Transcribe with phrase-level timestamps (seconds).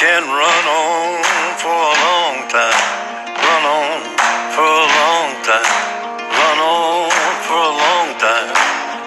[0.00, 1.20] can run on
[1.60, 2.80] for a long time.
[3.36, 4.00] Run on
[4.56, 5.72] for a long time.
[6.40, 7.12] Run on
[7.44, 8.48] for a long time.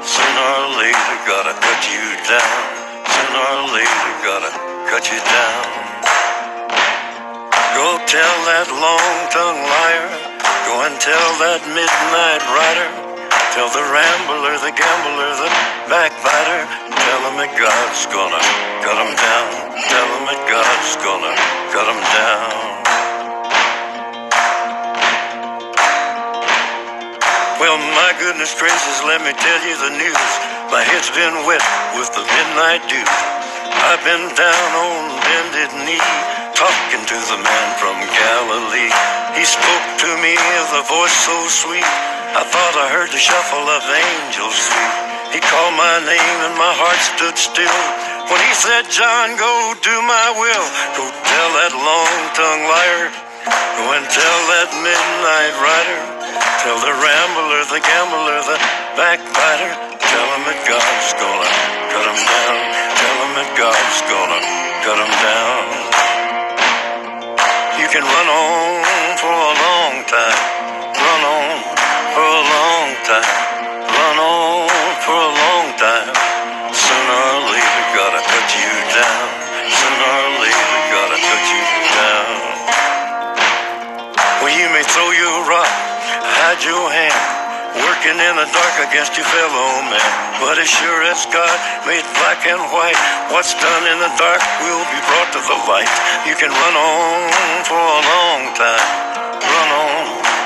[0.06, 2.62] Sooner or later, gotta cut you down.
[3.10, 4.54] Sooner or later, gotta
[4.86, 5.66] cut you down.
[7.74, 10.10] Go tell that long-tongued liar.
[10.70, 13.03] Go and tell that midnight rider.
[13.54, 15.50] Tell the rambler, the gambler, the
[15.86, 16.66] backbiter.
[16.90, 18.42] Tell him that God's gonna
[18.82, 19.50] cut him down.
[19.78, 21.38] Tell him that God's gonna
[21.70, 22.50] cut him down.
[27.62, 30.30] Well, my goodness gracious, let me tell you the news.
[30.74, 31.62] My head's been wet
[31.94, 33.06] with the midnight dew.
[33.86, 36.02] I've been down on bended knee,
[36.58, 38.90] talking to the man from Galilee.
[39.38, 41.86] He spoke to me with a voice so sweet.
[42.34, 45.38] I thought I heard the shuffle of angels' feet.
[45.38, 47.82] He called my name and my heart stood still.
[48.26, 49.54] When he said, John, go
[49.86, 50.68] do my will.
[50.98, 53.14] Go tell that long-tongued liar.
[53.78, 56.00] Go and tell that midnight rider.
[56.66, 58.58] Tell the rambler, the gambler, the
[58.98, 59.72] backbiter.
[60.02, 61.50] Tell him that God's gonna
[61.94, 62.58] cut him down.
[62.98, 64.42] Tell him that God's gonna
[64.82, 65.62] cut him down.
[67.78, 69.03] You can run on
[86.72, 87.20] hand,
[87.76, 90.12] working in the dark against your fellow man.
[90.40, 92.96] But as sure as God made black and white,
[93.36, 95.92] what's done in the dark will be brought to the light.
[96.24, 97.20] You can run on
[97.68, 98.88] for a long time,
[99.44, 100.04] run on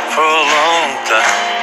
[0.09, 1.56] for a long time,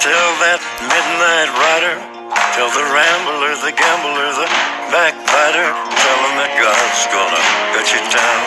[0.00, 2.00] tell that midnight rider.
[2.56, 4.48] Tell the rambler, the gambler, the
[4.88, 5.68] backbiter.
[5.68, 7.42] Tell him that God's gonna
[7.76, 8.40] cut you down.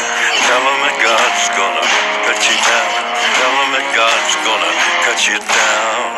[0.50, 1.86] Tell him that God's gonna
[2.26, 2.90] cut you down.
[3.38, 4.74] Tell him that God's gonna
[5.06, 6.10] cut you down.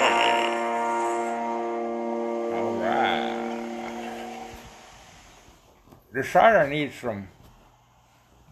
[2.56, 3.36] All right.
[6.14, 7.28] Decided I need some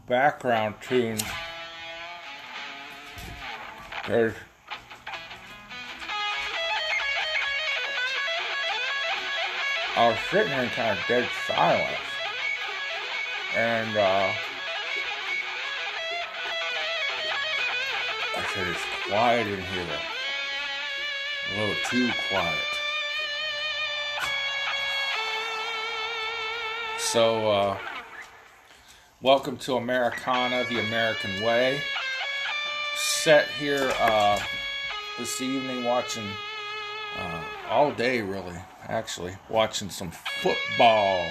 [0.07, 1.23] background tunes.
[4.05, 4.35] There's
[9.95, 11.97] I was sitting in kind of dead silence.
[13.55, 14.33] And uh
[18.35, 19.85] I said it's quiet in here.
[21.53, 22.57] A little too quiet.
[26.97, 27.77] So, uh,
[29.21, 31.79] welcome to Americana, the American way.
[32.95, 34.39] Set here uh,
[35.19, 36.27] this evening watching
[37.15, 38.57] uh, all day, really,
[38.88, 41.25] actually, watching some football.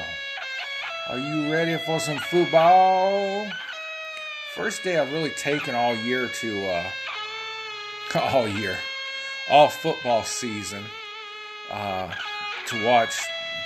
[1.08, 3.46] Are you ready for some football?
[4.54, 6.90] First day I've really taken all year to, uh,
[8.20, 8.78] all year,
[9.50, 10.84] all football season
[11.70, 12.12] uh,
[12.66, 13.18] to watch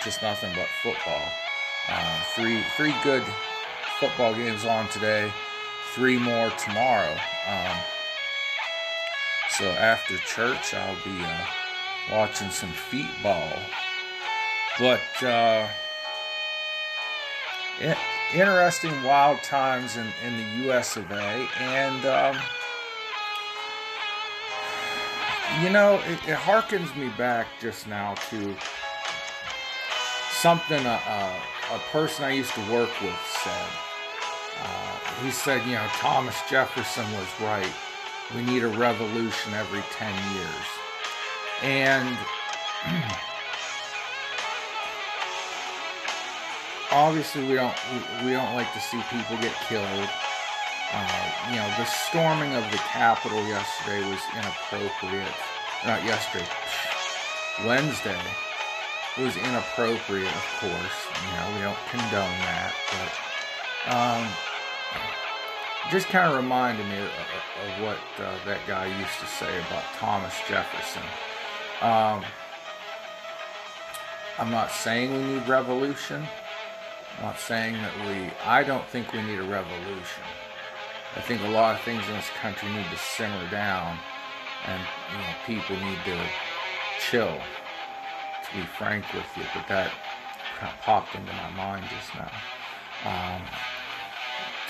[0.04, 1.22] just nothing but football.
[1.88, 3.22] Uh, three three good
[4.00, 5.32] football games on today,
[5.94, 7.16] three more tomorrow.
[7.48, 7.76] Um,
[9.50, 11.46] so after church, I'll be uh,
[12.10, 13.52] watching some feet ball.
[14.78, 15.68] But uh,
[18.34, 20.96] interesting, wild times in, in the U.S.
[20.96, 21.48] of A.
[21.60, 22.36] And um,
[25.62, 28.54] you know, it, it harkens me back just now to
[30.30, 33.68] something a, a, a person I used to work with said.
[34.62, 37.72] Uh, he said, you know, Thomas Jefferson was right.
[38.34, 40.85] We need a revolution every 10 years.
[41.62, 42.16] And
[46.92, 47.76] obviously we don't
[48.24, 50.08] we, don't like to see people get killed.
[50.92, 55.34] Uh, you know, the storming of the Capitol yesterday was inappropriate.
[55.84, 56.46] Not yesterday,
[57.66, 58.18] Wednesday
[59.18, 60.98] was inappropriate, of course.
[61.24, 63.10] You know, we don't condone that, but
[63.92, 64.28] um,
[65.90, 69.84] just kind of reminded me of, of what uh, that guy used to say about
[69.98, 71.02] Thomas Jefferson.
[71.80, 72.24] Um,
[74.38, 76.26] I'm not saying we need revolution.
[77.18, 78.30] I'm not saying that we.
[78.44, 80.22] I don't think we need a revolution.
[81.16, 83.98] I think a lot of things in this country need to simmer down,
[84.66, 84.80] and
[85.12, 86.18] you know, people need to
[86.98, 87.38] chill.
[88.44, 89.90] To be frank with you, but that
[90.58, 92.30] kind of popped into my mind just now.
[93.04, 93.42] Um,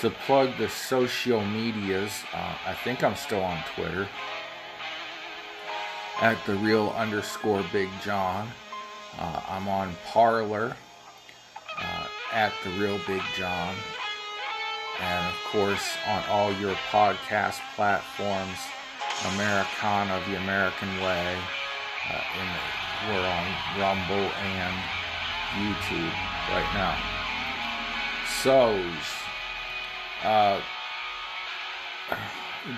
[0.01, 4.07] to plug the social medias, uh, I think I'm still on Twitter
[6.21, 8.47] at the real underscore Big John.
[9.19, 10.75] Uh, I'm on Parler
[11.79, 13.75] uh, at the real Big John,
[14.99, 18.57] and of course on all your podcast platforms,
[19.33, 21.37] Americana, the American Way.
[22.09, 22.47] Uh, in,
[23.09, 23.45] we're on
[23.79, 24.75] Rumble and
[25.55, 26.13] YouTube
[26.49, 26.97] right now.
[28.41, 28.83] So,
[30.23, 30.61] uh,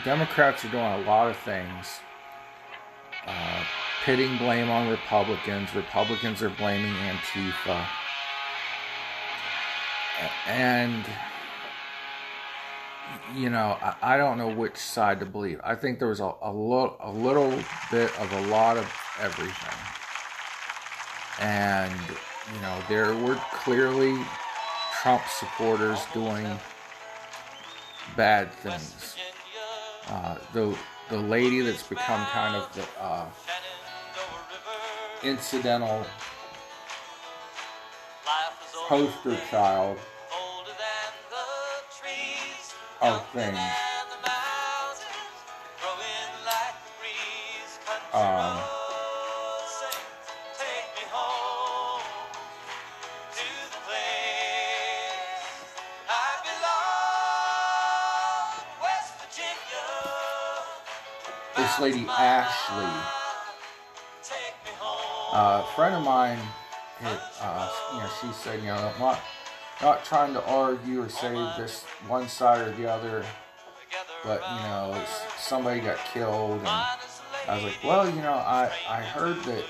[0.03, 2.01] Democrats are doing a lot of things.
[3.29, 3.63] Uh,
[4.03, 5.75] pitting blame on Republicans.
[5.75, 7.85] Republicans are blaming Antifa.
[10.47, 11.05] And,
[13.35, 15.61] you know, I, I don't know which side to believe.
[15.63, 17.51] I think there was a, a, lo- a little
[17.91, 18.91] bit of a lot of
[19.21, 19.79] everything.
[21.39, 21.93] And,
[22.55, 24.17] you know, there were clearly
[25.01, 26.47] Trump supporters doing
[28.17, 29.15] bad things.
[30.07, 30.75] Uh, the
[31.09, 33.25] the lady that's become kind of the uh,
[35.23, 36.05] incidental
[38.87, 39.97] poster child
[43.01, 43.59] of things.
[48.13, 48.78] Um,
[61.81, 62.85] lady Ashley,
[65.31, 66.39] uh, a friend of mine,
[67.01, 69.19] uh, you know, she said, you know, I'm not,
[69.81, 73.23] not trying to argue or say this one side or the other,
[74.25, 75.01] but you know,
[75.37, 76.97] somebody got killed, and I
[77.55, 79.63] was like, well, you know, I I heard that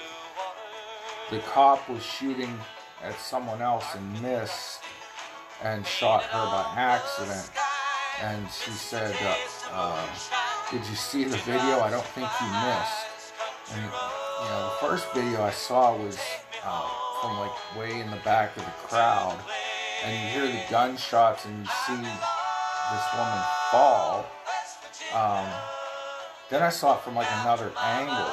[1.29, 2.57] the cop was shooting
[3.03, 4.81] at someone else and missed
[5.61, 7.51] and shot her by accident,
[8.21, 9.15] and she said.
[9.21, 9.35] Uh,
[9.71, 10.38] uh,
[10.71, 11.79] did you see the video?
[11.79, 13.33] I don't think you missed.
[13.73, 16.17] And you know, the first video I saw was
[16.63, 16.89] uh,
[17.21, 19.39] from like way in the back of the crowd,
[20.03, 24.25] and you hear the gunshots and you see this woman fall.
[25.13, 25.47] Um,
[26.51, 28.31] then I saw it from like another angle,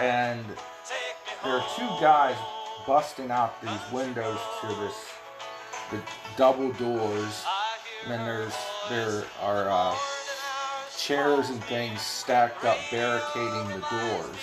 [0.00, 0.44] and
[1.44, 2.36] there are two guys
[2.86, 4.94] busting out these windows to this
[5.92, 6.00] the
[6.36, 7.44] double doors,
[8.02, 8.54] and then there's
[8.88, 9.68] there are.
[9.68, 9.96] Uh,
[11.02, 14.36] chairs and things stacked up barricading the doors.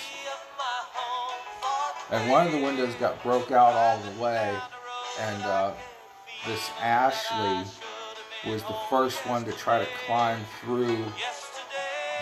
[2.10, 4.54] And one of the windows got broke out all the way,
[5.20, 5.72] and uh,
[6.46, 7.64] this Ashley
[8.50, 10.96] was the first one to try to climb through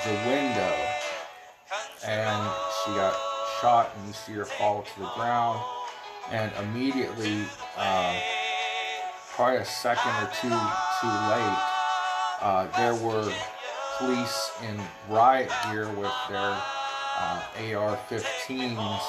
[0.04, 0.76] the window.
[2.06, 2.50] And
[2.84, 3.16] she got
[3.60, 5.60] shot, and you see her fall to the ground.
[6.30, 7.44] And immediately,
[7.76, 8.20] uh,
[9.30, 11.58] probably a second or two too late,
[12.40, 13.32] uh, there were
[13.98, 16.56] police in riot gear with their
[17.18, 19.00] uh, AR-15s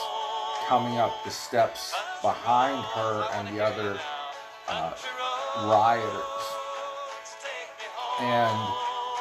[0.68, 1.94] coming up the steps
[2.24, 4.00] behind her and the other
[4.68, 4.94] uh,
[5.66, 6.44] rioters.
[8.20, 8.74] And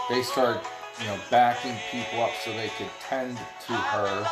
[0.08, 0.64] they start,
[1.00, 4.26] you know, backing people up so they could tend to her.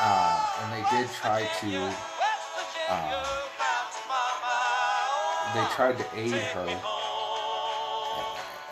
[0.00, 1.94] Uh, and they did try to,
[2.88, 3.24] uh,
[5.54, 6.80] they tried to aid her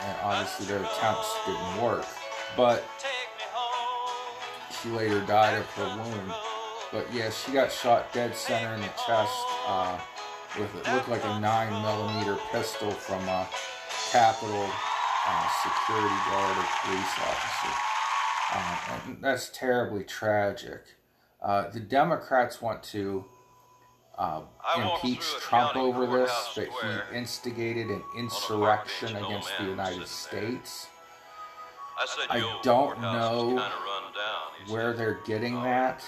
[0.08, 2.06] and obviously their attempts didn't work.
[2.56, 2.84] But
[4.80, 6.32] she later died of her wound.
[6.92, 9.98] But yeah, she got shot dead center in the chest uh,
[10.58, 13.46] with it looked like a nine millimeter pistol from a
[14.10, 14.70] Capitol
[15.26, 17.74] uh, security guard or police officer.
[18.54, 20.82] Uh, and that's terribly tragic.
[21.42, 23.26] Uh, the Democrats want to
[24.18, 24.40] uh,
[24.76, 30.88] impeach Trump over this, that he instigated an insurrection against the United States.
[32.30, 33.64] I don't know
[34.68, 36.04] where they're getting that.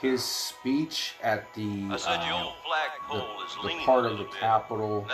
[0.00, 2.52] His speech at the, uh,
[3.10, 5.06] the, the part of the Capitol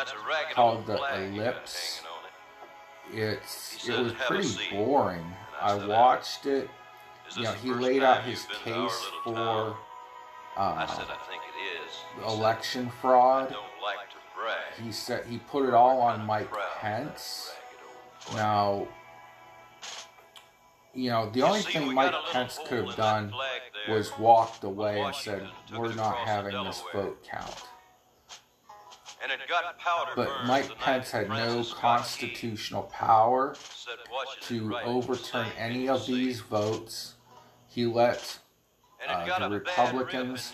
[0.53, 2.03] called the Ellipse,
[3.13, 5.25] it's, it was pretty boring.
[5.61, 6.71] I watched it.
[7.37, 9.77] You know, he laid out his case for
[10.57, 10.87] uh,
[12.27, 13.55] election fraud.
[14.83, 17.53] He said he put it all on Mike Pence.
[18.35, 18.87] Now,
[20.95, 23.33] you know, the only thing Mike Pence could have done
[23.89, 27.65] was walked away and said, "We're not having this vote count."
[30.15, 33.57] But Mike Pence had no constitutional power
[34.43, 37.15] to overturn any of these votes.
[37.67, 38.39] He let
[39.09, 40.53] uh, the Republicans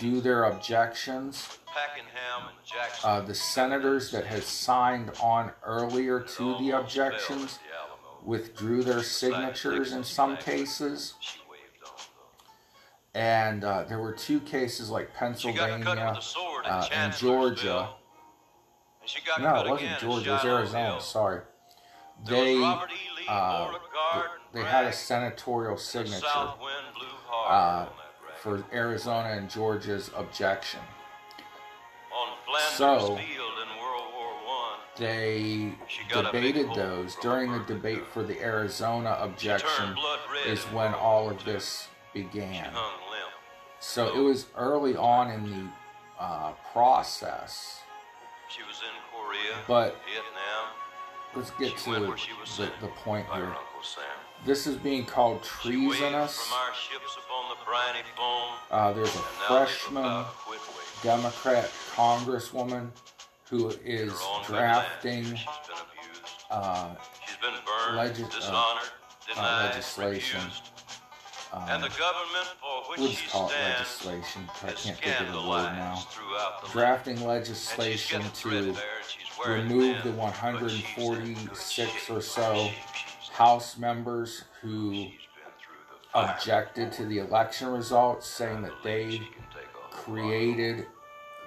[0.00, 1.58] do their objections.
[1.66, 3.10] Packenham and Jackson.
[3.10, 7.58] Uh, the senators that had signed on earlier to the objections
[8.22, 11.14] withdrew their signatures in some cases.
[11.20, 12.02] She waved on them.
[13.14, 16.70] And uh, there were two cases like She got cut with Pennsylvania a sword in
[16.70, 17.88] uh, and Georgia.
[19.00, 20.30] And she got No, it wasn't Georgia.
[20.30, 21.00] It was Arizona.
[21.00, 21.40] Sorry.
[22.26, 22.62] They
[23.28, 23.72] uh,
[24.52, 26.26] they had a senatorial signature
[27.46, 28.62] uh, hard on that Bragg.
[28.68, 30.80] for Arizona and Georgia's objection.
[32.12, 32.28] On
[32.76, 37.60] So- Field in World War One, They She got a big debated those during the
[37.60, 42.72] debate for the Arizona objection turned blood red is when all of this began.
[43.78, 47.80] So it was early on in the uh, process.
[48.48, 50.68] She was in Korea, But Vietnam.
[51.34, 52.70] let's get to the, where she was the,
[53.04, 53.54] point here.
[54.44, 56.38] This is being called treasonous.
[56.46, 60.34] from our ships upon the briny foam, Uh, there's a and now they've freshman about
[60.38, 60.82] quit waving.
[61.02, 62.90] Democrat congresswoman
[63.50, 65.38] who is Her own good drafting land.
[65.38, 66.32] She's been abused.
[66.50, 66.88] uh,
[67.26, 68.80] She's been burned, legis- uh,
[69.64, 70.40] legislation.
[70.40, 70.62] refused.
[71.52, 74.50] uh, and the government for which she just call it stands legislation.
[74.62, 76.06] I can't think of the word now.
[76.72, 82.20] Drafting legislation to threadbare, and she's wearing remove the but she's in good 146 or
[82.20, 82.70] so
[83.36, 86.34] House members who she's been through the fire.
[86.34, 90.86] objected to the election results, saying that they She can take off the created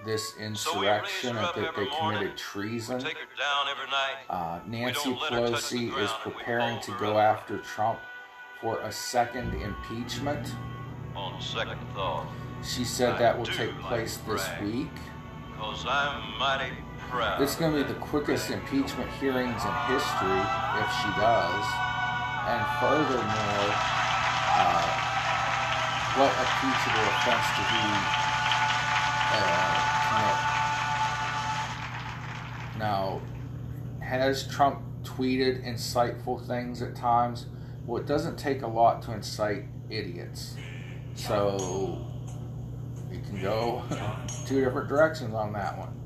[0.05, 2.99] this So we raise insurrection and that they committed treason.
[2.99, 4.17] Take her down every night.
[4.29, 7.17] Uh, Nancy don't let her touch the Pelosi is ground, and we preparing to go
[7.17, 7.99] after Trump
[8.61, 10.53] for a second impeachment.
[11.15, 12.27] On second thought,
[12.63, 14.91] She said that will take place this week.
[15.57, 16.71] cause I'm mighty
[17.09, 17.41] proud.
[17.41, 20.39] Is going to be the quickest impeachment hearings in history
[20.79, 21.65] if she does.
[22.47, 23.73] And furthermore,
[24.55, 25.09] uh,
[26.15, 27.85] what impeachable offense did he
[29.35, 29.73] uh,
[30.09, 30.37] commit?
[32.79, 33.21] Now,
[34.01, 37.47] has Trump tweeted insightful things at times?
[37.85, 40.55] Well, it doesn't take a lot to incite idiots.
[41.15, 42.05] So,
[43.11, 43.83] you can go
[44.47, 45.98] two different directions on that one.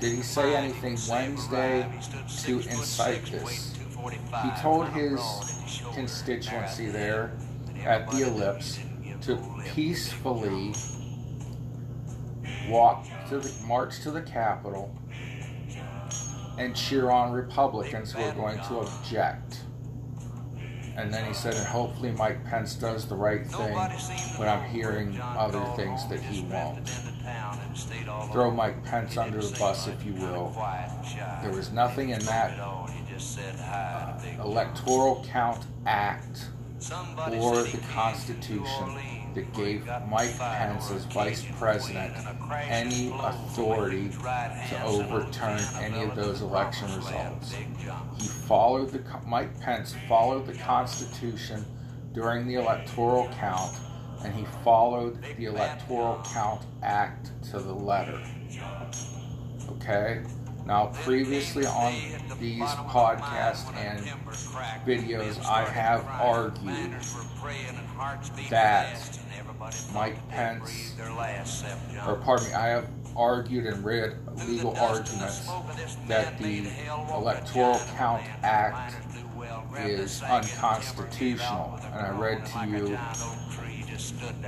[0.00, 1.88] Did he say anything Wednesday
[2.44, 3.74] to incite this?
[4.42, 5.20] He told his
[5.94, 7.32] constituency there
[7.84, 8.78] at the ellipse
[9.22, 9.38] to
[9.74, 10.74] peacefully
[12.68, 14.94] walk to the march to the Capitol
[16.58, 19.60] and cheer on Republicans who are going to object.
[20.96, 23.74] And then he said, and hopefully Mike Pence does the right thing,
[24.38, 26.88] but I'm hearing other things that he won't.
[28.32, 30.54] Throw Mike Pence under the bus, if you will.
[31.42, 36.46] There was nothing in that uh, Electoral Count Act
[37.32, 38.98] or the Constitution
[39.34, 42.14] that gave Mike Pence as vice president
[42.68, 47.52] any authority to overturn any of those election results.
[48.18, 51.64] He followed the Mike Pence followed the Constitution
[52.12, 53.76] during the electoral count,
[54.24, 58.20] and he followed the Electoral Count Act to the letter.
[59.72, 60.22] Okay.
[60.66, 61.92] Now, previously on
[62.40, 64.00] these podcasts and
[64.86, 66.94] videos, I have argued
[68.48, 69.18] that
[69.92, 70.94] Mike Pence,
[72.06, 74.16] or pardon me, I have argued and read
[74.48, 75.46] legal arguments
[76.08, 76.66] that the
[77.14, 78.94] Electoral Count Act
[79.78, 81.78] is unconstitutional.
[81.92, 82.98] And I read to you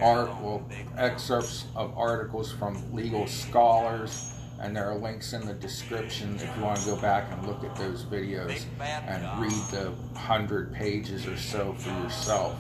[0.01, 6.35] art, well, excerpts of articles from legal scholars, and there are links in the description
[6.37, 10.73] if you want to go back and look at those videos and read the hundred
[10.73, 12.57] pages or so for yourself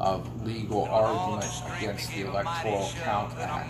[0.00, 3.68] of legal argument against the Electoral Count Act.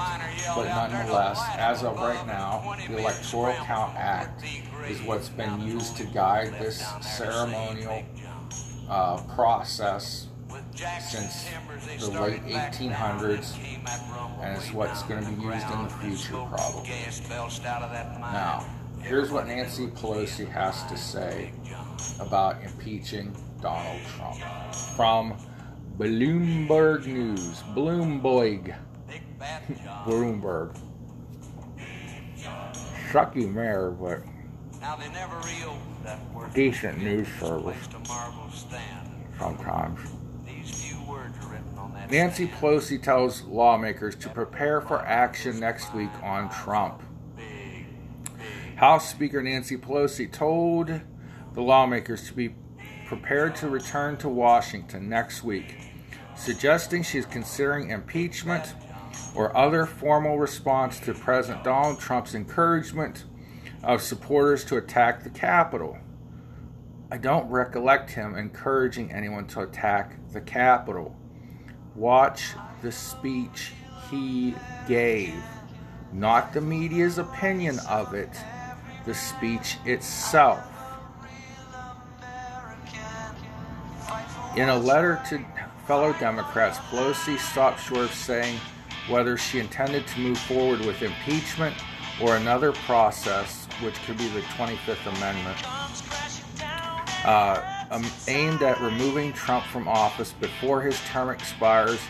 [0.54, 4.44] But nonetheless, as of right now, the Electoral Count Act
[4.88, 8.04] is what's been used to guide this ceremonial
[8.88, 10.28] uh, process
[10.74, 11.48] since
[11.98, 13.56] the late 1800s,
[14.42, 16.90] and it's what's going to be used in the future, probably.
[18.20, 18.64] Now,
[19.02, 21.52] here's what Nancy Pelosi has to say
[22.20, 24.40] about impeaching Donald Trump
[24.96, 25.34] from
[25.98, 27.62] Bloomberg News.
[27.74, 28.76] Bloomberg.
[30.06, 30.78] Bloomberg.
[33.10, 34.20] Sucky mayor, but
[34.80, 39.08] Now they never reopened that decent news service Left a marble stand.
[39.36, 39.98] sometimes.
[42.10, 42.48] Nancy.
[42.48, 47.02] Pelosi tells lawmakers to prepare for action next week on Trump.
[48.74, 50.88] House Speaker Nancy Pelosi told
[51.52, 52.54] the lawmakers to be
[53.06, 55.76] prepared to return to Washington next week,
[56.34, 58.74] suggesting she's considering impeachment
[59.36, 63.24] or other formal response to President Donald Trump's encouragement
[63.84, 65.96] of supporters to attack the Capitol.
[67.12, 71.16] I don't recollect him encouraging anyone to attack the Capitol.
[71.94, 73.72] Watch the speech
[74.10, 74.54] he
[74.86, 75.34] gave,
[76.12, 78.30] not the media's opinion of it,
[79.06, 80.64] the speech itself.
[84.56, 85.44] In a letter to
[85.86, 88.58] fellow Democrats, Pelosi stopped short of saying
[89.08, 91.74] whether she intended to move forward with impeachment
[92.20, 95.56] or another process, which could be the 25th Amendment,
[97.24, 97.79] uh,
[98.28, 102.00] aimed at removing Trump from office before his term expires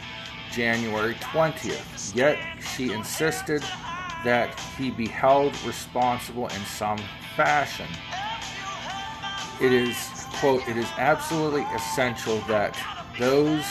[0.51, 2.15] January 20th.
[2.15, 2.39] Yet
[2.75, 3.63] she insisted
[4.25, 6.99] that he be held responsible in some
[7.37, 7.87] fashion.
[9.61, 9.97] It is,
[10.41, 12.79] quote, it is absolutely essential that
[13.19, 13.65] those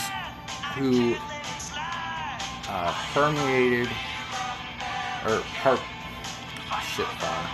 [0.74, 1.16] who
[2.68, 3.88] uh, permeated
[5.26, 5.76] or per,
[6.82, 7.50] shit fire.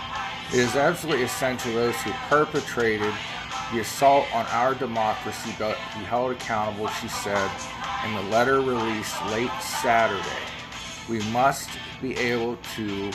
[0.53, 3.13] It is absolutely essential those who perpetrated
[3.71, 5.65] the assault on our democracy be
[6.05, 7.49] held accountable, she said
[8.05, 10.21] in the letter released late Saturday.
[11.09, 11.69] We must
[12.01, 13.11] be able to,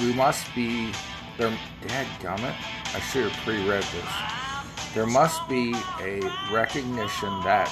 [0.00, 0.92] we must be,
[1.38, 2.54] there, dad gummit,
[2.94, 4.94] I should have pre-read this.
[4.94, 6.20] There must be a
[6.52, 7.70] recognition that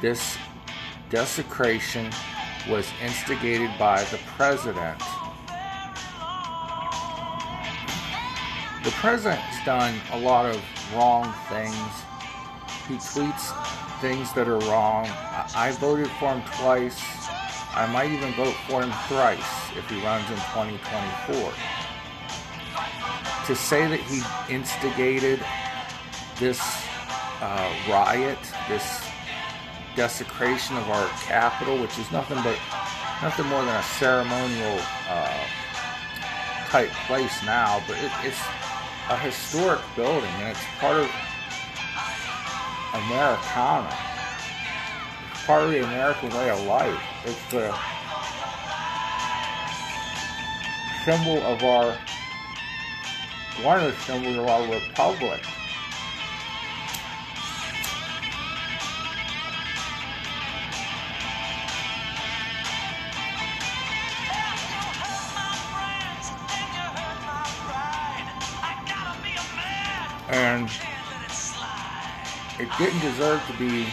[0.00, 0.36] this
[1.10, 2.10] desecration
[2.68, 4.98] was instigated by the president.
[8.82, 10.60] The president's done a lot of
[10.94, 11.74] wrong things.
[12.88, 13.52] He tweets
[14.00, 15.06] things that are wrong.
[15.56, 17.00] I voted for him twice.
[17.74, 19.40] I might even vote for him thrice
[19.76, 21.52] if he runs in 2024.
[23.46, 24.22] To say that he
[24.54, 25.44] instigated
[26.38, 26.60] this
[27.40, 29.02] uh, riot, this
[29.96, 32.58] desecration of our capital, which is nothing but
[33.22, 35.44] nothing more than a ceremonial uh,
[36.68, 38.40] type place now, but it, it's
[39.10, 41.10] a historic building and it's part of
[42.94, 43.94] Americana.
[45.32, 47.00] It's part of the American way of life.
[47.24, 47.74] It's the
[51.04, 51.98] symbol of our,
[53.62, 55.42] one of the symbols of our republic.
[70.34, 70.68] And
[72.58, 73.86] it didn't deserve to be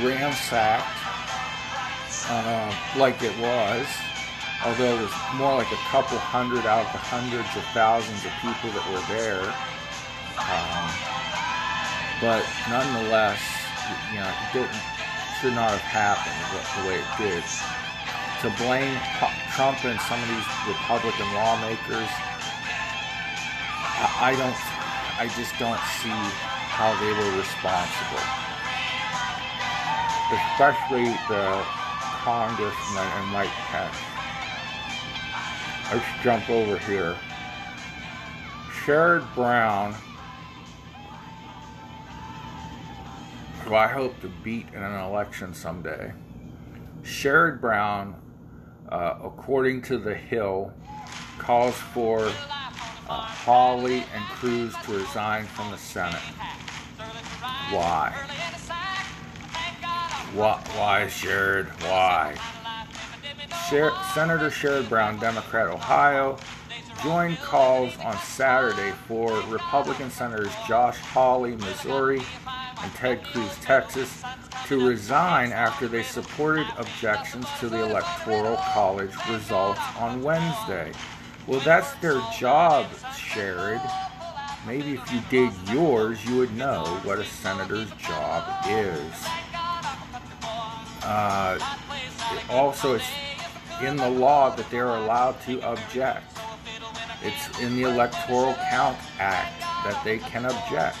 [0.00, 0.96] ransacked
[2.28, 3.86] uh, like it was,
[4.64, 8.32] although it was more like a couple hundred out of the hundreds of thousands of
[8.40, 9.44] people that were there.
[10.40, 10.88] Um,
[12.24, 12.40] but
[12.72, 13.40] nonetheless,
[14.08, 14.80] you know, it didn't,
[15.38, 16.40] should not have happened
[16.80, 17.44] the way it did.
[18.40, 18.96] To blame
[19.52, 22.08] Trump and some of these Republican lawmakers
[23.98, 24.54] I don't,
[25.18, 28.20] I just don't see how they were responsible.
[30.32, 31.62] Especially the
[32.22, 33.96] congressman and Mike Pence.
[35.90, 37.16] Let's jump over here.
[38.70, 39.94] Sherrod Brown,
[43.64, 46.12] who I hope to beat in an election someday.
[47.02, 48.14] Sherrod Brown,
[48.90, 50.72] uh, according to The Hill,
[51.38, 52.30] calls for
[53.08, 56.20] uh, Hawley and Cruz to resign from the Senate.
[57.70, 58.12] Why?
[60.34, 60.66] What?
[60.68, 61.66] Why, Sherrod?
[61.82, 62.36] Why?
[63.68, 66.38] Sher- Senator Sherrod Brown, Democrat, Ohio,
[67.02, 72.20] joined calls on Saturday for Republican Senators Josh Hawley, Missouri,
[72.82, 74.22] and Ted Cruz, Texas,
[74.66, 80.92] to resign after they supported objections to the Electoral College results on Wednesday.
[81.46, 83.80] Well, that's their job, Sherrod.
[84.66, 89.12] Maybe if you did yours, you would know what a senator's job is.
[91.04, 91.58] Uh,
[92.50, 93.08] also, it's
[93.80, 96.36] in the law that they're allowed to object.
[97.22, 100.96] It's in the Electoral Count Act that they can object.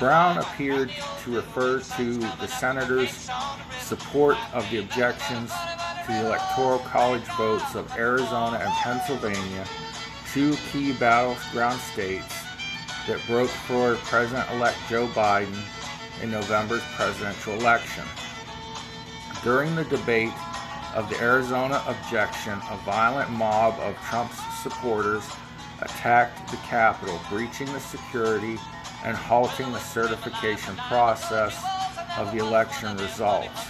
[0.00, 0.90] Brown appeared
[1.22, 3.28] to refer to the senators'
[3.80, 5.52] support of the objections
[6.06, 9.66] to the Electoral College votes of Arizona and Pennsylvania,
[10.32, 12.34] two key battleground states
[13.06, 15.62] that broke for President-elect Joe Biden
[16.22, 18.04] in November's presidential election.
[19.42, 20.32] During the debate
[20.94, 25.28] of the Arizona objection, a violent mob of Trump's supporters
[25.82, 28.58] attacked the Capitol, breaching the security
[29.04, 31.62] and halting the certification process
[32.18, 33.68] of the election results.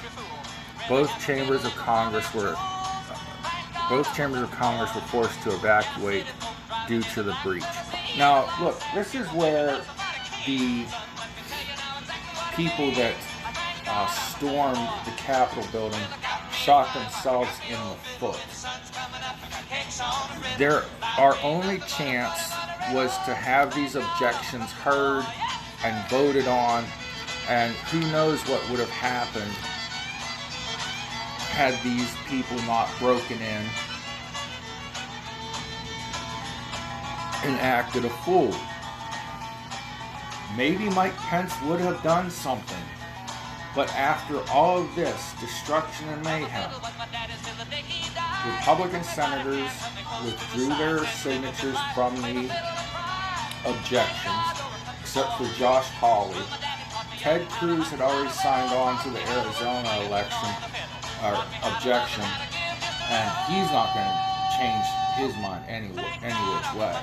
[0.88, 2.56] both chambers of Congress were
[3.88, 6.24] both chambers of Congress were forced to evacuate
[6.86, 7.64] due to the breach.
[8.16, 9.80] Now, look, this is where
[10.46, 10.86] the
[12.54, 13.14] people that
[13.86, 16.00] uh, stormed the Capitol building
[16.52, 18.38] shot themselves in the foot.
[20.58, 20.84] Their
[21.18, 22.52] our only chance
[22.92, 25.24] was to have these objections heard
[25.84, 26.84] and voted on,
[27.48, 29.52] and who knows what would have happened
[31.50, 33.64] had these people not broken in
[37.44, 38.54] and acted a fool.
[40.56, 42.84] Maybe Mike Pence would have done something.
[43.74, 46.70] But after all of this destruction and mayhem,
[48.46, 49.70] Republican senators
[50.24, 52.50] withdrew their signatures from the
[53.66, 54.60] objections,
[55.00, 56.40] except for Josh Hawley.
[57.18, 60.48] Ted Cruz had already signed on to the Arizona election
[61.22, 61.36] or
[61.68, 62.24] objection,
[63.10, 64.86] and he's not going to change
[65.20, 65.88] his mind any
[66.24, 66.96] any which way.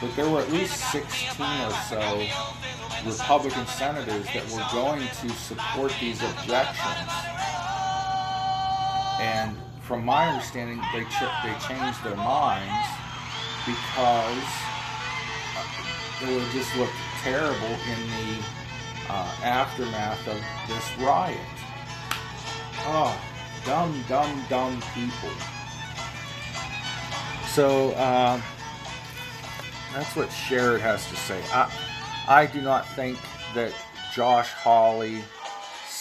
[0.00, 2.26] But there were at least 16 or so
[3.06, 7.08] Republican senators that were going to support these objections.
[9.20, 12.88] And from my understanding, they ch- they changed their minds
[13.66, 14.44] because
[15.56, 16.90] uh, it would just look
[17.22, 18.44] terrible in the
[19.08, 21.38] uh, aftermath of this riot.
[22.84, 23.20] Oh,
[23.64, 25.30] dumb, dumb, dumb people.
[27.48, 28.40] So uh,
[29.92, 31.42] that's what Sherrod has to say.
[31.52, 31.70] I,
[32.26, 33.18] I do not think
[33.54, 33.72] that
[34.14, 35.22] Josh Hawley,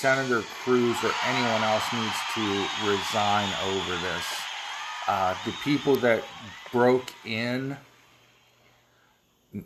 [0.02, 4.26] Senator Cruz, or anyone else needs to resign over this.
[5.08, 6.24] Uh, the people that
[6.72, 7.78] broke in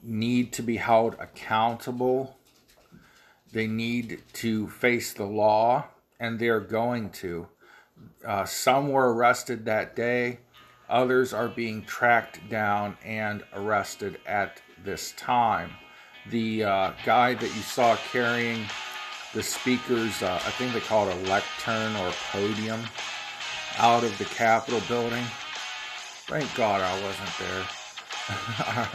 [0.03, 2.35] need to be held accountable.
[3.53, 5.85] They need to face the law,
[6.19, 7.47] and they're going to.
[8.27, 10.39] Uh, some were arrested that day,
[10.89, 15.71] others are being tracked down and arrested at this time.
[16.29, 18.65] The uh, guy that you saw carrying
[19.35, 22.81] the speaker's, uh, I think they call it a lectern or a podium,
[23.77, 25.23] out of the Capitol building.
[26.27, 27.67] Thank God I wasn't there.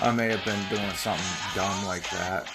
[0.00, 2.50] I may have been doing something dumb like that.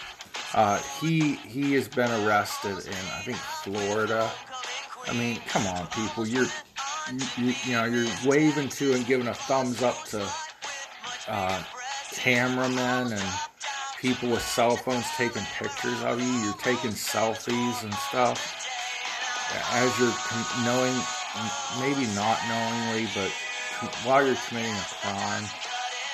[0.55, 4.29] Uh, he he has been arrested in I think Florida.
[5.07, 6.47] I mean, come on, people, you're
[7.37, 10.27] you, you know you're waving to and giving a thumbs up to
[11.27, 11.63] uh,
[12.11, 13.23] cameramen and
[14.01, 16.27] people with cell phones taking pictures of you.
[16.27, 18.55] You're taking selfies and stuff
[19.71, 20.13] as you're
[20.63, 20.95] knowing,
[21.79, 23.31] maybe not knowingly, but
[24.03, 25.43] while you're committing a crime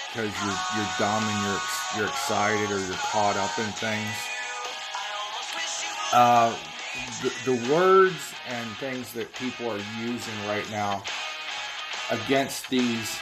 [0.10, 1.62] because you're you're dumb and you're
[1.98, 4.16] you're excited or you're caught up in things.
[6.14, 6.56] Uh,
[7.22, 11.04] the, the words and things that people are using right now
[12.10, 13.18] against these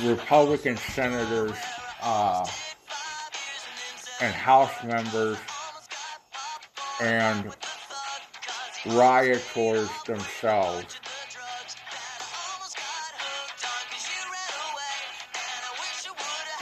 [0.00, 1.56] Republican senators
[2.02, 2.46] uh,
[4.20, 5.38] and House members
[7.00, 7.54] and
[8.86, 11.00] rioters themselves.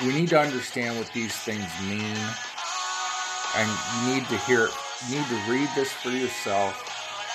[0.05, 2.17] We need to understand what these things mean,
[3.57, 3.69] and
[4.07, 4.69] you need to hear,
[5.09, 6.85] you need to read this for yourself.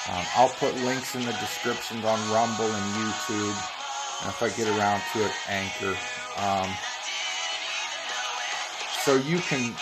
[0.10, 3.56] Um, I'll put links in the descriptions on Rumble and YouTube,
[4.22, 5.96] and if I get around to it, Anchor.
[6.38, 6.70] Um,
[9.04, 9.76] so you can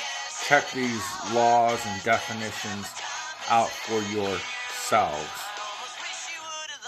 [0.48, 2.88] check these laws and definitions
[3.50, 5.30] out for yourselves.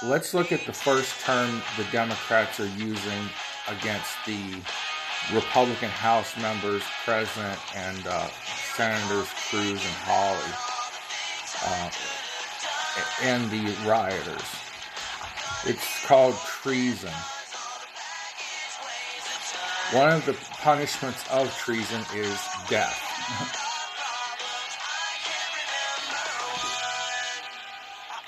[0.01, 3.29] Let's look at the first term the Democrats are using
[3.67, 4.55] against the
[5.31, 8.27] Republican House members, President, and uh,
[8.75, 10.53] Senators Cruz and Hawley,
[11.67, 11.91] uh,
[13.21, 14.41] and the rioters.
[15.65, 17.13] It's called treason.
[19.93, 22.99] One of the punishments of treason is death.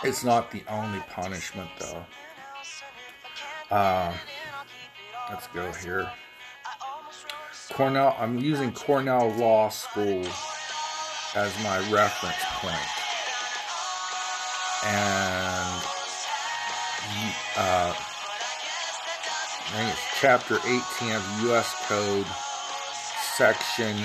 [0.04, 2.06] it's not the only punishment, though.
[3.72, 4.14] Uh,
[5.32, 6.08] let's go here.
[7.74, 10.24] Cornell, I'm using Cornell Law School
[11.34, 12.78] as my reference point.
[14.86, 15.84] And
[17.58, 17.96] uh,
[20.20, 21.74] chapter 18 of U.S.
[21.88, 22.26] Code,
[23.36, 23.96] section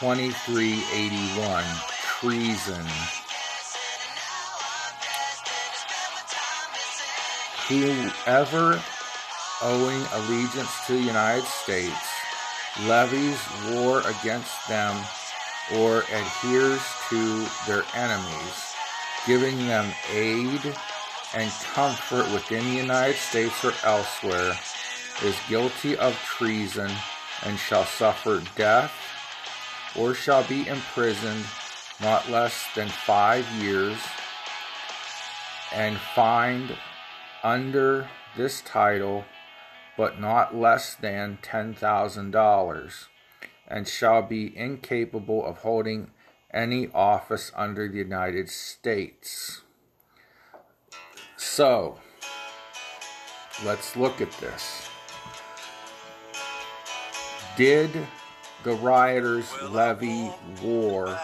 [0.00, 1.64] 2381,
[2.02, 2.86] treason.
[7.68, 8.82] Whoever
[9.62, 12.08] owing allegiance to the United States
[12.86, 13.38] levies
[13.70, 14.96] war against them
[15.76, 18.70] or adheres to their enemies
[19.26, 20.60] giving them aid
[21.34, 24.54] and comfort within the United States or elsewhere,
[25.24, 26.90] is guilty of treason
[27.44, 28.92] and shall suffer death
[29.96, 31.44] or shall be imprisoned
[32.00, 33.98] not less than five years
[35.72, 36.76] and fined
[37.42, 39.24] under this title
[39.96, 43.06] but not less than $10,000
[43.68, 46.10] and shall be incapable of holding
[46.52, 49.62] any office under the United States.
[51.36, 51.98] So,
[53.64, 54.89] let's look at this.
[57.56, 58.06] Did
[58.62, 60.30] the rioters levy
[60.62, 61.18] war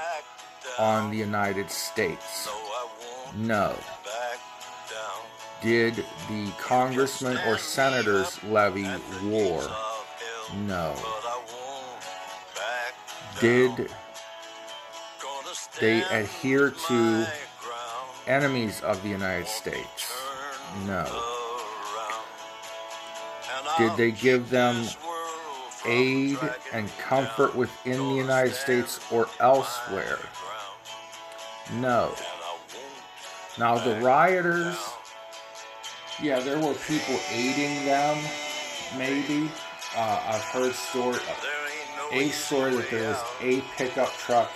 [0.79, 2.49] on the United States?
[3.37, 3.77] No.
[5.63, 8.87] Did the congressmen or senators levy
[9.25, 9.63] war?
[10.67, 10.95] No.
[13.41, 13.91] Did
[15.81, 17.27] they adhere to
[18.27, 20.13] enemies of the United States?
[20.87, 21.05] No.
[23.79, 24.87] Did they give them
[25.87, 26.39] aid
[26.73, 30.19] and comfort within the United States or elsewhere?
[31.75, 32.15] No.
[33.59, 34.77] Now, the rioters,
[36.23, 38.19] yeah, there were people aiding them,
[38.99, 39.51] maybe.
[39.97, 41.19] Uh, I've heard story,
[42.13, 44.51] a story that there was a pickup truck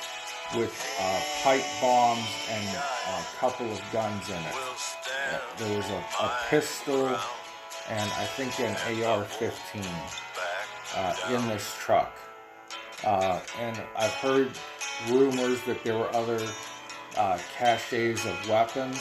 [0.57, 4.55] with uh, pipe bombs and a couple of guns in it.
[4.55, 7.07] Uh, there was a, a, pistol
[7.89, 9.85] and I think an AR-15
[10.97, 12.17] uh, in this truck.
[13.05, 14.51] Uh, and I've heard
[15.09, 16.41] rumors that there were other
[17.17, 19.01] uh, caches of weapons,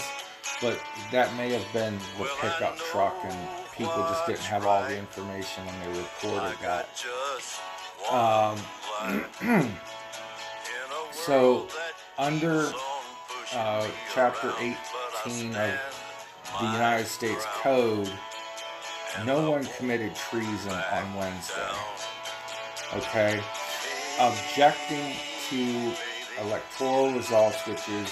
[0.62, 0.80] but
[1.12, 5.66] that may have been the pickup truck, and people just didn't have all the information
[5.66, 6.88] when they reported that.
[8.10, 8.58] Um,
[11.12, 11.68] so,
[12.18, 12.72] under
[13.54, 14.54] uh, Chapter
[15.26, 15.80] 18 of
[16.60, 18.12] the United States Code,
[19.26, 21.72] no one committed treason on Wednesday.
[22.96, 23.42] Okay?
[24.20, 25.16] Objecting
[25.50, 25.94] to
[26.42, 28.12] electoral results, which is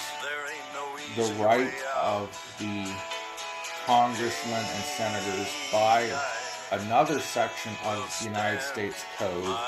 [1.16, 2.86] the right of the
[3.84, 6.10] congressmen and senators by
[6.72, 9.58] another section of the United States Code,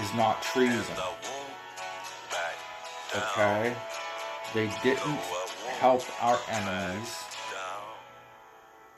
[0.00, 0.96] is not treason.
[3.14, 3.74] Okay?
[4.54, 5.20] They didn't
[5.78, 7.29] help our enemies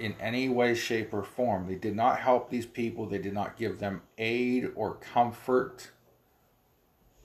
[0.02, 1.68] in any way, shape, or form.
[1.68, 3.06] They did not help these people.
[3.06, 5.92] They did not give them aid or comfort.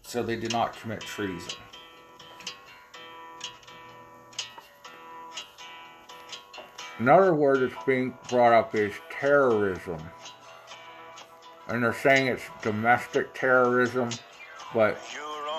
[0.03, 1.57] So they did not commit treason.
[6.99, 9.99] Another word that's being brought up is terrorism.
[11.67, 14.09] And they're saying it's domestic terrorism,
[14.73, 14.99] but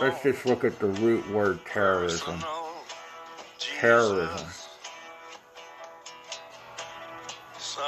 [0.00, 2.38] let's just look at the root word terrorism.
[3.59, 4.46] Terrorism.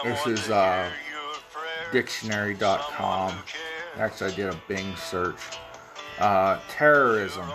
[0.05, 0.91] This is uh,
[1.93, 3.35] dictionary.com.
[3.97, 5.37] Actually, I did a Bing search.
[6.19, 7.47] Uh, terrorism.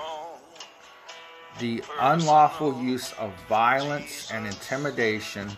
[1.60, 5.50] The unlawful use of violence and intimidation,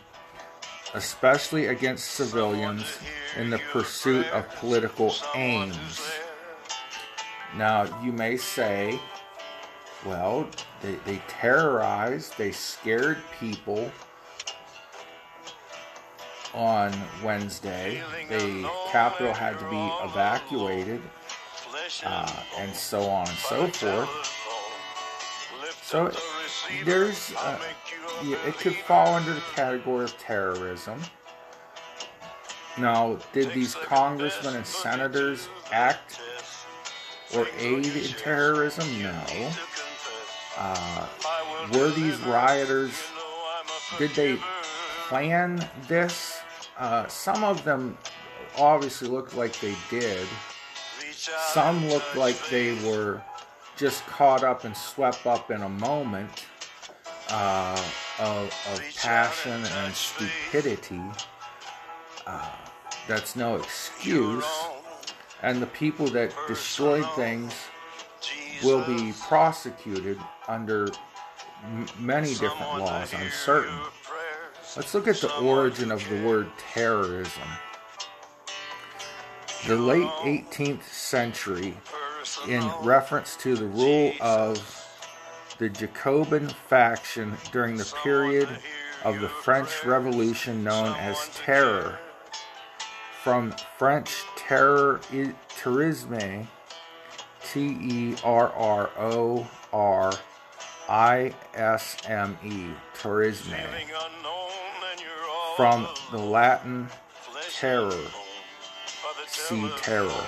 [0.94, 3.00] especially against civilians,
[3.36, 6.10] in the pursuit of political aims.
[7.58, 8.98] Now, you may say,
[10.06, 10.48] well,
[10.82, 13.92] they, they terrorized, they scared people
[16.54, 18.02] on Wednesday.
[18.30, 21.02] The Capitol had to be evacuated,
[22.04, 24.10] uh, and so on and so forth.
[25.82, 26.12] So
[26.84, 27.60] there's, uh,
[28.24, 31.02] it could fall under the category of terrorism.
[32.78, 36.20] Now, did these congressmen and senators act
[37.36, 38.86] or aid in terrorism?
[39.02, 39.52] No.
[40.58, 41.08] Uh,
[41.74, 42.92] were these rioters,
[43.98, 44.38] did they
[45.08, 46.37] plan this?
[46.78, 47.98] Uh, some of them
[48.58, 50.28] obviously looked like they did.
[51.54, 53.22] Some looked like they were
[53.76, 56.46] just caught up and swept up in a moment
[57.30, 57.82] uh,
[58.20, 61.02] of, of, passion and stupidity.
[62.26, 62.50] Uh,
[63.08, 64.46] that's no excuse.
[65.44, 67.54] And the people that destroyed things
[68.64, 70.90] will be prosecuted under
[71.64, 73.78] m- many different laws, I'm certain.
[74.76, 77.48] Let's look at the origin of the word terrorism.
[79.66, 81.76] The late 18th century,
[82.48, 84.58] in reference to the rule of
[85.58, 88.50] the Jacobin faction during the period
[89.04, 91.98] of the French Revolution known as Terror,
[93.24, 95.00] from French terror,
[95.50, 96.48] terrorisme,
[97.52, 100.14] T E R R O R
[100.90, 103.66] I S M E, Turisme,
[105.56, 106.88] from the Latin
[107.54, 108.00] terror,
[109.28, 110.26] see terror.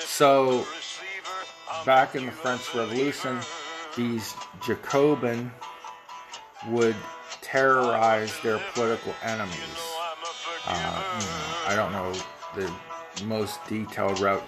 [0.00, 0.66] So,
[1.86, 3.38] Back in the French Revolution,
[3.96, 4.34] these
[4.66, 5.50] Jacobin
[6.68, 6.96] would
[7.40, 9.54] terrorize their political enemies.
[10.66, 12.12] Uh, you know, I don't know
[12.54, 14.46] the most detailed route.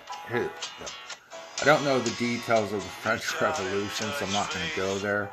[1.62, 4.98] I don't know the details of the French Revolution, so I'm not going to go
[4.98, 5.30] there.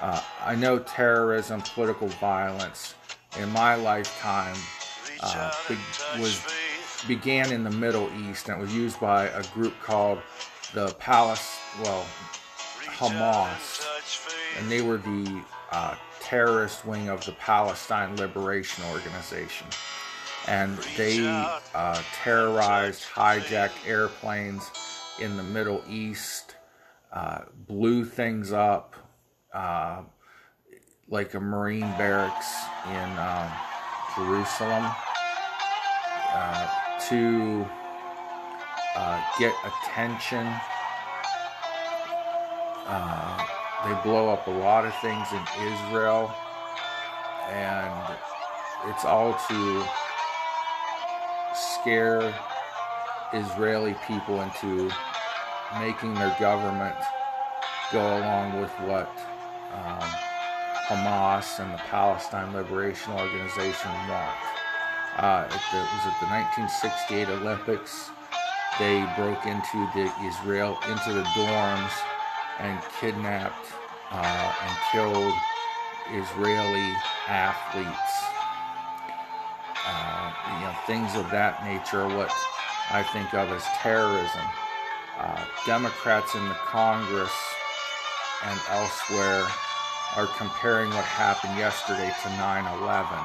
[0.00, 2.94] Uh, I know terrorism, political violence
[3.36, 4.54] in my lifetime
[5.18, 5.50] uh,
[6.20, 6.40] was
[7.08, 10.20] began in the Middle East and was used by a group called
[10.72, 12.06] the Palace, well,
[12.84, 13.84] Hamas,
[14.56, 15.42] and and they were the
[15.72, 19.66] uh, terrorist wing of the Palestine Liberation Organization.
[20.46, 21.26] And they
[21.74, 24.70] uh, terrorized, hijacked airplanes
[25.20, 26.56] in the Middle East,
[27.12, 28.94] uh, blew things up,
[29.52, 30.02] uh,
[31.08, 32.54] like a Marine barracks
[32.88, 33.50] in um,
[34.16, 34.90] Jerusalem,
[36.32, 36.68] uh,
[37.08, 37.66] to
[38.96, 40.46] uh, get attention.
[42.86, 43.46] Uh,
[43.84, 46.32] they blow up a lot of things in Israel,
[47.48, 48.16] and
[48.86, 49.84] it's all to
[51.54, 52.34] scare
[53.32, 54.90] Israeli people into
[55.78, 56.96] making their government
[57.92, 59.10] go along with what
[59.72, 60.08] um,
[60.88, 64.36] Hamas and the Palestine Liberation Organization want.
[65.16, 68.10] Uh, it was at the 1968 Olympics.
[68.78, 71.92] They broke into the Israel into the dorms
[72.58, 73.66] and kidnapped
[74.10, 75.34] uh, and killed
[76.10, 76.92] Israeli
[77.28, 78.14] athletes.
[79.86, 82.32] Uh, you know, things of that nature what
[82.94, 84.44] I think of as terrorism.
[85.18, 87.32] Uh, Democrats in the Congress
[88.44, 89.46] and elsewhere
[90.14, 93.18] are comparing what happened yesterday to 9 11.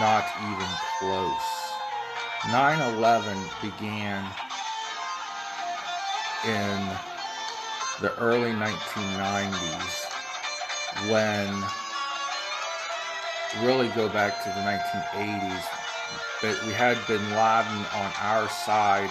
[0.00, 0.66] Not even
[0.98, 1.62] close.
[2.50, 4.24] 9 11 began
[6.44, 6.88] in
[8.00, 10.10] the early 1990s
[11.08, 11.54] when
[13.64, 15.81] really go back to the 1980s
[16.42, 19.08] but we had bin Laden on our side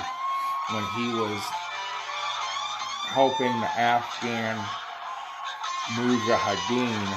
[0.76, 1.40] when he was
[3.08, 4.60] helping the Afghan
[5.96, 7.08] Mujahideen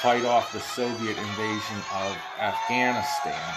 [0.00, 3.54] fight off the Soviet invasion of Afghanistan.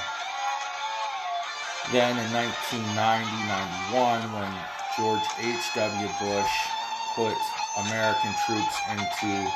[1.92, 4.52] Then in 1990-91, when
[4.98, 6.10] George H.W.
[6.20, 6.52] Bush
[7.16, 7.38] put
[7.86, 9.48] American troops into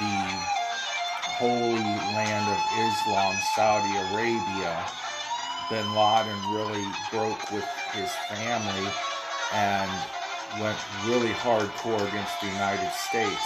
[0.00, 0.54] the
[1.38, 1.82] holy
[2.14, 4.74] land of Islam, Saudi Arabia,
[5.70, 8.86] bin Laden really broke with his family
[9.52, 9.90] and
[10.60, 13.44] went really hardcore against the United States.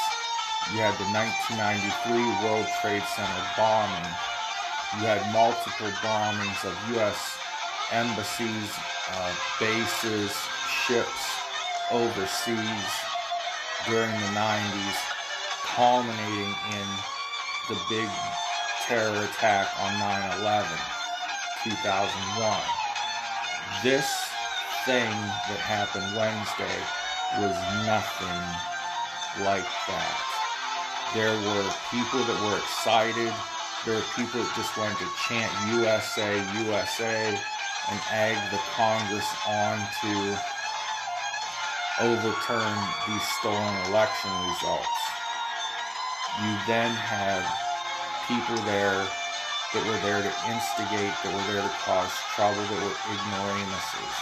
[0.72, 4.12] You had the 1993 World Trade Center bombing.
[5.00, 7.16] You had multiple bombings of U.S.
[7.92, 8.72] embassies,
[9.16, 10.32] uh, bases,
[10.84, 11.24] ships
[11.90, 12.88] overseas
[13.88, 14.98] during the 90s,
[15.78, 16.88] culminating in
[17.68, 18.10] the big
[18.82, 20.66] terror attack on 9 11,
[21.62, 22.58] 2001.
[23.84, 24.10] This
[24.82, 25.06] thing
[25.46, 26.82] that happened Wednesday
[27.38, 27.54] was
[27.86, 28.42] nothing
[29.46, 30.18] like that.
[31.14, 33.30] There were people that were excited.
[33.86, 39.78] There were people that just wanted to chant USA, USA, and egg the Congress on
[40.02, 40.12] to
[42.02, 42.74] overturn
[43.06, 45.07] these stolen election results.
[46.38, 47.42] You then have
[48.30, 49.02] people there
[49.74, 54.14] that were there to instigate, that were there to cause trouble, that were ignoramuses.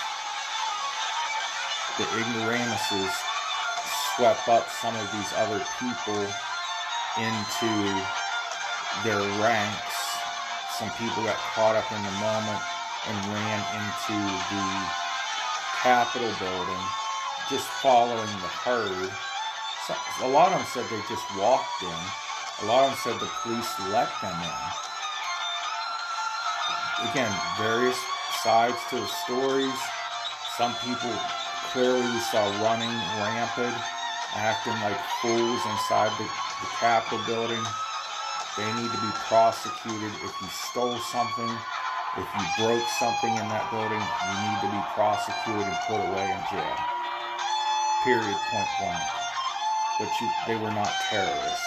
[2.01, 3.13] The ignoramuses
[4.17, 6.25] swept up some of these other people
[7.21, 7.73] into
[9.05, 9.97] their ranks.
[10.81, 12.65] Some people got caught up in the moment
[13.13, 14.17] and ran into
[14.57, 14.65] the
[15.85, 16.85] Capitol building,
[17.53, 19.13] just following the herd.
[19.89, 22.03] A lot of them said they just walked in.
[22.63, 24.63] A lot of them said the police let them in.
[27.11, 27.99] Again, various
[28.43, 29.79] sides to the stories.
[30.59, 31.15] Some people
[31.71, 32.91] clearly we saw running
[33.23, 33.77] rampant,
[34.35, 37.63] acting like fools inside the, the Capitol building.
[38.59, 40.11] They need to be prosecuted.
[40.25, 41.53] If you stole something,
[42.17, 46.27] if you broke something in that building, you need to be prosecuted and put away
[46.27, 46.77] in jail.
[48.03, 49.26] Period, point blank.
[49.99, 51.67] But you, they were not terrorists.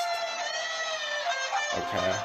[1.78, 2.16] Okay?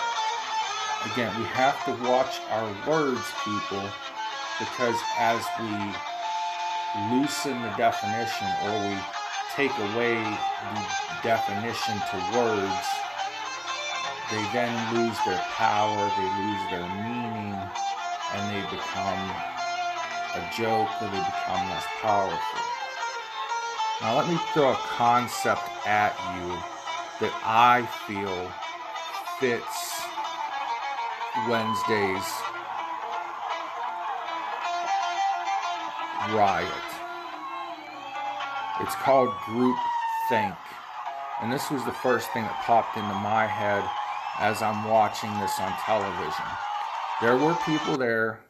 [1.13, 3.83] Again, we have to watch our words, people,
[4.59, 5.73] because as we
[7.13, 8.97] loosen the definition or we
[9.55, 10.83] take away the
[11.23, 12.87] definition to words,
[14.31, 17.55] they then lose their power, they lose their meaning,
[18.33, 19.31] and they become
[20.35, 22.64] a joke or they become less powerful.
[24.01, 26.49] Now, let me throw a concept at you
[27.21, 28.51] that I feel
[29.39, 30.03] fits
[31.49, 32.25] Wednesday's
[36.35, 36.69] riot.
[38.81, 39.77] It's called group
[40.29, 40.55] think.
[41.41, 43.85] And this was the first thing that popped into my head
[44.39, 46.45] as I'm watching this on television.
[47.21, 48.41] There were people there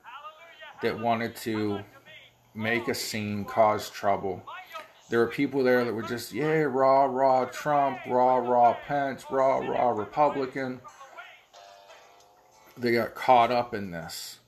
[0.83, 1.81] that wanted to
[2.55, 4.43] make a scene, cause trouble.
[5.11, 9.59] There were people there that were just, yeah, raw, raw Trump, raw, raw Pence, raw,
[9.59, 10.81] raw Republican.
[12.77, 14.39] They got caught up in this.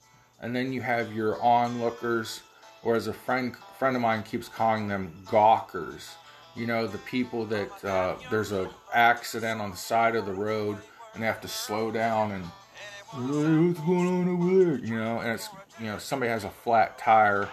[0.40, 2.40] And then you have your onlookers,
[2.82, 6.10] or as a friend friend of mine keeps calling them gawkers.
[6.54, 10.78] You know, the people that uh, there's a accident on the side of the road
[11.14, 14.78] and they have to slow down and "Hey, what's going on over there?
[14.78, 15.48] You know, and it's
[15.78, 17.48] you know somebody has a flat tire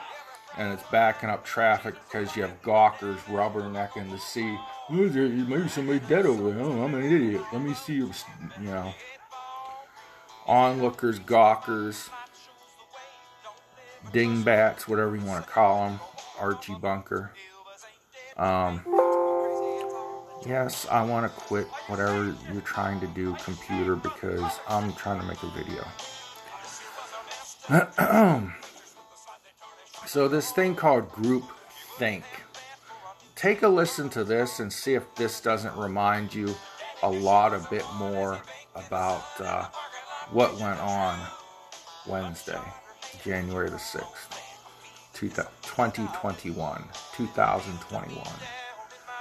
[0.58, 4.58] and it's backing up traffic because you have gawkers rubbernecking to see
[4.90, 6.64] "Oh, maybe somebody dead over there.
[6.64, 7.42] Oh, I'm an idiot.
[7.52, 8.12] Let me see you.
[8.60, 8.94] You know,
[10.46, 12.10] onlookers, gawkers,
[14.12, 16.00] dingbats, whatever you want to call them.
[16.40, 17.32] Archie Bunker.
[18.38, 18.82] Um,
[20.46, 25.26] yes, I want to quit whatever you're trying to do, computer, because I'm trying to
[25.26, 25.86] make a video.
[30.14, 31.44] so, this thing called group
[31.98, 32.24] think.
[33.36, 36.54] Take a listen to this and see if this doesn't remind you
[37.02, 38.40] a lot, a bit more
[38.76, 39.66] about uh,
[40.30, 41.20] what went on
[42.06, 42.62] Wednesday,
[43.24, 44.40] January the 6th.
[45.14, 46.84] 2021,
[47.16, 48.24] 2021.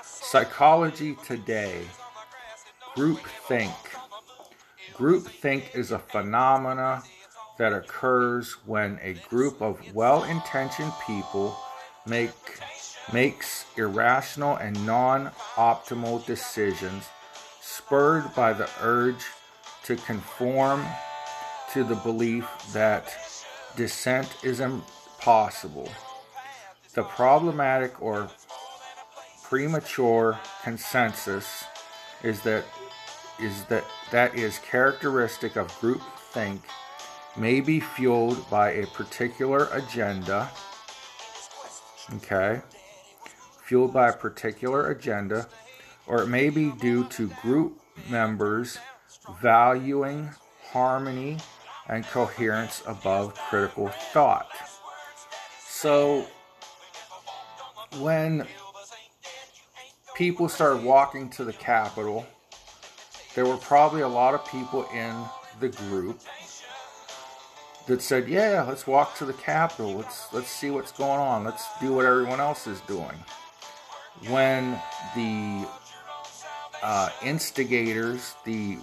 [0.03, 1.86] Psychology Today,
[2.95, 3.72] Group Think.
[4.93, 7.03] Group think is a phenomena
[7.59, 11.57] that occurs when a group of well-intentioned people
[12.07, 12.30] make
[13.12, 17.09] makes irrational and non-optimal decisions
[17.61, 19.24] spurred by the urge
[19.84, 20.84] to conform
[21.72, 23.12] to the belief that
[23.76, 25.90] dissent is impossible.
[26.94, 28.30] The problematic or
[29.42, 31.64] premature consensus
[32.22, 32.64] is that
[33.40, 36.62] is that that is characteristic of group think
[37.37, 40.51] may be fueled by a particular agenda
[42.14, 42.61] okay?
[43.64, 45.49] Fueled by a particular agenda
[46.07, 47.80] or it may be due to group
[48.11, 48.78] members
[49.41, 50.30] valuing
[50.70, 51.39] harmony
[51.89, 54.49] and coherence above critical thought.
[55.66, 56.26] So
[57.99, 58.47] when
[60.14, 62.26] people started walking to the Capitol,
[63.35, 65.14] there were probably a lot of people in
[65.61, 66.20] the group
[67.87, 69.95] that said, "Yeah, let's walk to the Capitol.
[69.95, 71.45] Let's let's see what's going on.
[71.45, 73.24] Let's do what everyone else is doing."
[74.28, 74.80] When
[75.14, 75.66] the
[76.83, 78.78] uh, instigators, the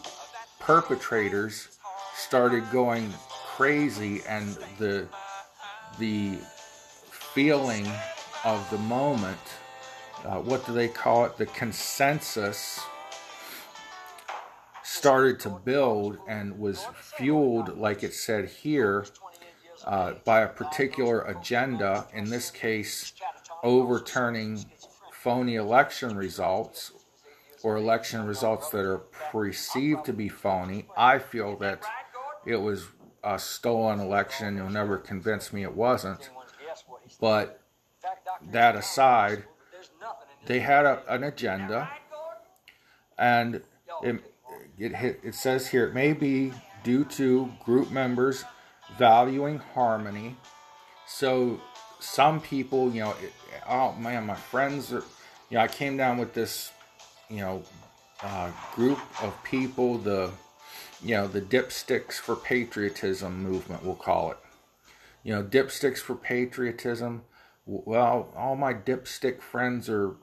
[0.59, 1.77] perpetrators,
[2.15, 3.13] started going
[3.55, 5.07] crazy, and the
[5.97, 6.37] the
[7.33, 7.87] feeling
[8.43, 9.39] of the moment,
[10.25, 11.37] uh, what do they call it?
[11.37, 12.79] The consensus
[14.89, 19.05] started to build and was fueled, like it said here,
[19.85, 23.13] uh, by a particular agenda, in this case,
[23.63, 24.65] overturning
[25.13, 26.91] phony election results
[27.61, 28.97] or election results that are
[29.31, 30.87] perceived to be phony.
[30.97, 31.83] I feel that
[32.45, 32.87] it was
[33.23, 34.57] a stolen election.
[34.57, 36.31] You'll never convince me it wasn't.
[37.21, 37.61] But
[38.51, 39.43] that aside,
[40.47, 41.91] they had a, an agenda,
[43.17, 43.61] and
[44.01, 44.23] it,
[44.77, 46.53] it, it says here it may be
[46.83, 48.45] due to group members
[48.97, 50.35] valuing harmony.
[51.07, 51.61] So
[51.99, 53.33] some people, you know, it,
[53.67, 55.03] oh man, my friends are,
[55.49, 56.71] you know, I came down with this,
[57.29, 57.63] you know,
[58.21, 60.31] uh, group of people, the,
[61.03, 64.37] you know, the dipsticks for patriotism movement, we'll call it.
[65.23, 67.23] You know, dipsticks for patriotism.
[67.65, 70.15] Well, all my dipstick friends are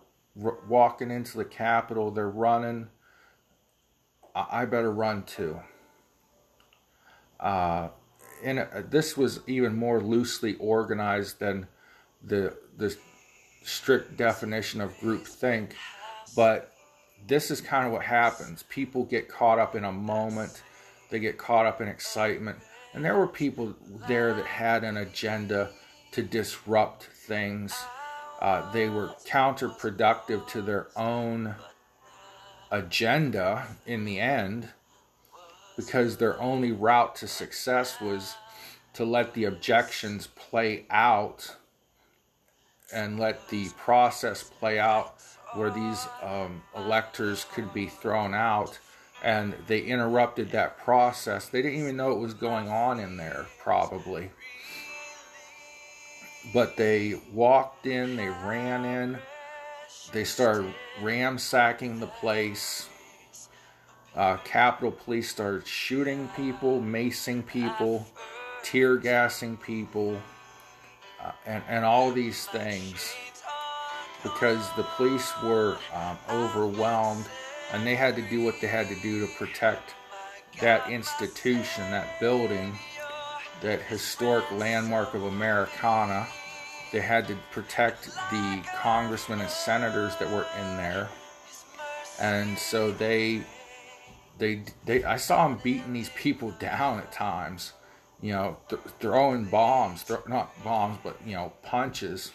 [0.42, 2.10] r- walking into the Capitol.
[2.10, 2.88] They're running.
[4.50, 5.58] I, better run too.
[7.40, 7.88] Uh,
[8.44, 11.66] and uh, this was even more loosely organized than
[12.22, 12.96] the the
[13.64, 15.74] strict definition of group think,
[16.34, 16.72] but
[17.26, 18.62] this is kind of what happens.
[18.64, 20.62] People get caught up in a moment.
[21.10, 22.58] They get caught up in excitement.
[22.92, 23.74] And there were people
[24.06, 25.70] there that had an agenda
[26.12, 27.74] to disrupt things.
[28.40, 31.54] uh, they were counterproductive to their own
[32.70, 34.68] agenda in the end
[35.76, 38.34] because their only route to success was
[38.94, 41.56] to let the objections play out
[42.92, 45.14] and let the process play out
[45.54, 48.78] where these um, electors could be thrown out.
[49.22, 51.48] And they interrupted that process.
[51.48, 54.30] They didn't even know it was going on in there probably.
[56.54, 59.18] But they walked in they ran in
[60.12, 62.88] they started ransacking the place
[64.14, 68.06] uh, capitol police started shooting people macing people
[68.62, 70.20] tear gassing people
[71.22, 73.14] uh, and, and all these things
[74.22, 77.26] because the police were um, overwhelmed
[77.72, 79.94] and they had to do what they had to do to protect
[80.60, 82.76] that institution, that building,
[83.60, 86.26] that historic landmark of Americana.
[86.92, 91.08] They had to protect the congressmen and senators that were in there.
[92.20, 93.42] And so they
[94.38, 97.72] they they I saw them beating these people down at times
[98.22, 102.32] you know, th- throwing bombs, th- not bombs, but you know, punches,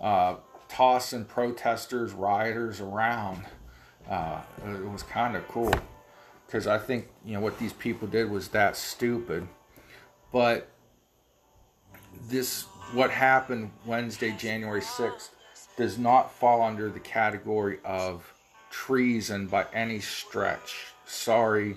[0.00, 0.36] uh,
[0.68, 3.44] tossing protesters, rioters around.
[4.08, 5.74] Uh, it was kind of cool
[6.46, 9.48] because I think you know what these people did was that stupid.
[10.32, 10.68] But
[12.28, 15.30] this, what happened Wednesday, January sixth,
[15.76, 18.32] does not fall under the category of
[18.70, 20.86] treason by any stretch.
[21.06, 21.76] Sorry,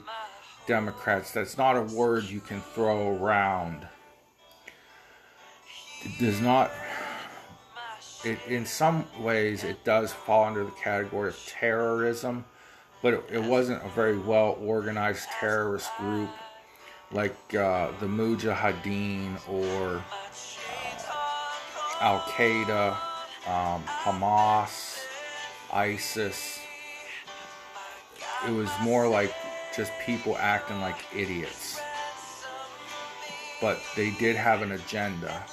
[0.67, 1.31] Democrats.
[1.31, 3.87] That's not a word you can throw around.
[6.03, 6.71] It does not.
[8.23, 12.45] It, in some ways, it does fall under the category of terrorism,
[13.01, 16.29] but it, it wasn't a very well organized terrorist group
[17.11, 20.03] like uh, the Mujahideen or
[22.01, 22.97] Al Qaeda,
[23.45, 25.03] um, Hamas,
[25.71, 26.59] ISIS.
[28.47, 29.31] It was more like
[29.75, 31.79] just people acting like idiots.
[33.61, 35.45] But they did have an agenda.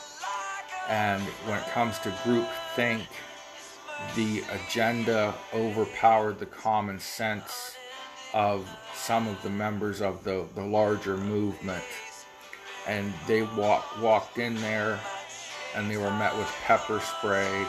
[0.89, 3.03] And when it comes to group think,
[4.17, 7.77] the agenda overpowered the common sense
[8.33, 11.85] of some of the members of the, the larger movement.
[12.87, 14.99] And they walk, walked in there
[15.79, 17.65] and they were met with pepper spray,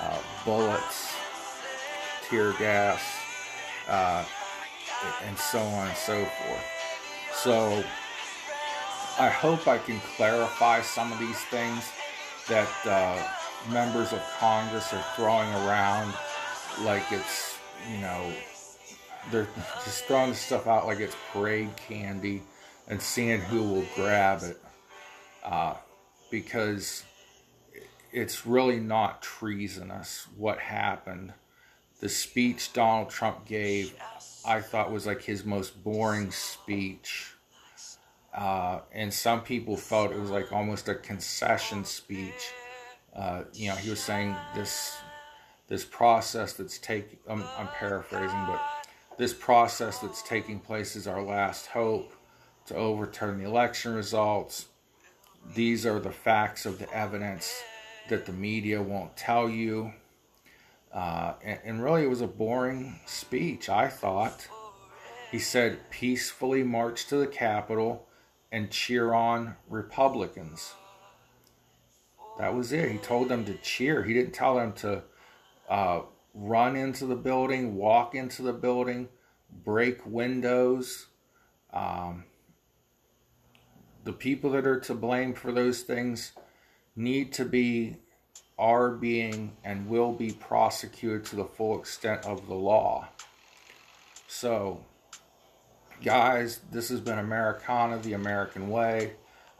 [0.00, 1.14] uh, bullets,
[2.28, 3.00] tear gas,
[3.88, 4.24] uh,
[5.24, 6.64] and so on and so forth.
[7.32, 7.84] So
[9.20, 11.84] I hope I can clarify some of these things
[12.48, 13.22] that uh,
[13.72, 16.12] members of Congress are throwing around
[16.82, 17.56] like it's,
[17.88, 18.32] you know,
[19.30, 19.46] they're
[19.84, 22.42] just throwing stuff out like it's parade candy
[22.88, 24.60] and seeing who will grab it.
[25.44, 25.74] Uh,
[26.30, 27.04] because
[28.14, 31.32] it's really not treasonous what happened.
[31.98, 33.94] The speech Donald Trump gave
[34.46, 37.32] I thought was like his most boring speech.
[38.32, 42.52] Uh, and some people felt it was like almost a concession speech.
[43.14, 44.96] Uh, you know, he was saying this
[45.66, 47.18] this process that's taking.
[47.26, 48.60] I'm, I'm paraphrasing, but
[49.18, 52.12] this process that's taking place is our last hope
[52.66, 54.66] to overturn the election results.
[55.54, 57.62] These are the facts of the evidence
[58.08, 59.92] that the media won't tell you.
[60.92, 64.46] Uh, and, and really, it was a boring speech, I thought.
[65.30, 68.06] He said, peacefully march to the Capitol
[68.52, 70.74] and cheer on Republicans.
[72.38, 72.90] That was it.
[72.90, 74.04] He told them to cheer.
[74.04, 75.02] He didn't tell them to
[75.68, 76.02] uh,
[76.34, 79.08] run into the building, walk into the building,
[79.64, 81.06] break windows.
[81.72, 82.24] Um,
[84.04, 86.32] the people that are to blame for those things
[86.96, 87.96] need to be
[88.58, 93.08] are being and will be prosecuted to the full extent of the law.
[94.28, 94.84] So,
[96.02, 99.14] guys, this has been Americana, the American way.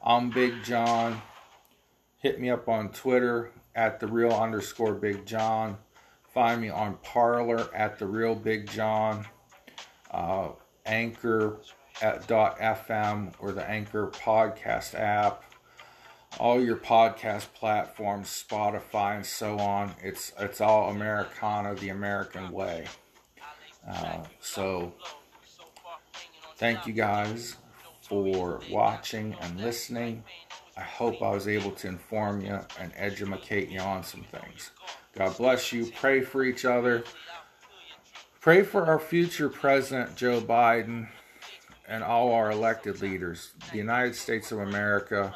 [0.05, 1.21] I'm Big John.
[2.19, 5.77] Hit me up on Twitter at the real underscore Big John.
[6.33, 9.27] Find me on Parler at the real Big John.
[10.11, 10.51] Uh,
[10.87, 11.59] Anchor
[12.01, 15.45] at .fm or the Anchor podcast app
[16.39, 19.95] all your podcast platforms, Spotify, and so on.
[20.03, 22.87] It's it's all Americana, the American way.
[23.89, 24.95] Uh, so,
[26.57, 27.57] thank you guys
[28.03, 30.25] for watching and listening.
[30.77, 34.73] I hope I was able to inform you and educate you on some things.
[35.15, 35.87] God bless you.
[35.95, 37.05] Pray for each other.
[38.41, 41.09] Pray for our future President Joe Biden
[41.87, 43.53] and all our elected leaders.
[43.71, 45.35] The United States of America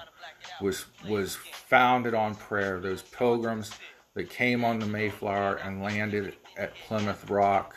[0.60, 2.80] was was founded on prayer.
[2.80, 3.72] Those pilgrims
[4.14, 7.76] that came on the Mayflower and landed at Plymouth Rock,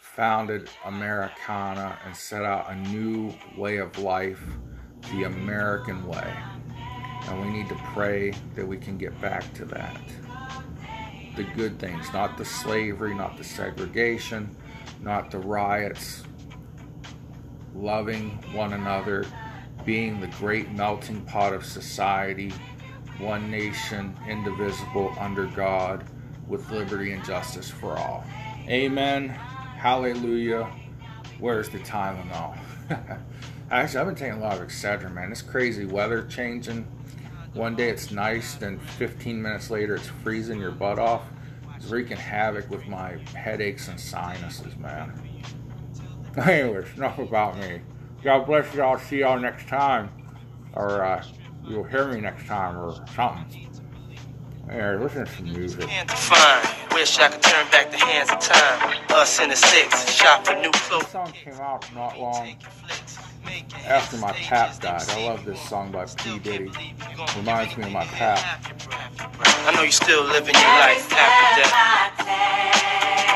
[0.00, 4.42] founded Americana, and set out a new way of life,
[5.12, 6.32] the American way.
[7.28, 10.00] And we need to pray that we can get back to that.
[11.36, 14.56] The good things, not the slavery, not the segregation,
[15.02, 16.24] not the riots,
[17.74, 19.26] loving one another,
[19.88, 22.52] being the great melting pot of society,
[23.16, 26.04] one nation, indivisible, under God,
[26.46, 28.22] with liberty and justice for all.
[28.68, 29.30] Amen.
[29.30, 30.70] Hallelujah.
[31.40, 32.58] Where's the Tylenol?
[33.70, 35.32] Actually, I've been taking a lot of Excedrin, man.
[35.32, 36.86] It's crazy weather changing.
[37.54, 41.22] One day it's nice, then 15 minutes later it's freezing your butt off.
[41.76, 45.18] It's wreaking havoc with my headaches and sinuses, man.
[46.36, 47.80] Anyways, enough about me.
[48.22, 48.98] God bless you all.
[48.98, 50.10] See y'all next time.
[50.74, 51.24] Or uh,
[51.66, 53.68] you'll hear me next time or something.
[54.68, 55.88] Hey, listen to some music.
[56.10, 56.76] Fine.
[56.92, 58.96] Wish I could turn back the hands of time.
[59.10, 61.04] Us in the six, shop for new clothes.
[61.04, 62.54] This song came out not long
[63.86, 65.08] after my pap died.
[65.08, 66.38] I love this song by P.
[66.38, 66.70] Diddy.
[67.36, 68.62] Reminds me of my pap.
[69.40, 73.27] I know you still living your life after death.